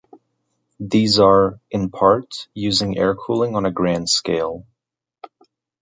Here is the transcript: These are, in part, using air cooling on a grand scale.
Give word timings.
These 0.79 1.19
are, 1.19 1.59
in 1.69 1.91
part, 1.91 2.47
using 2.55 2.97
air 2.97 3.13
cooling 3.13 3.55
on 3.55 3.67
a 3.67 3.71
grand 3.71 4.09
scale. 4.09 4.65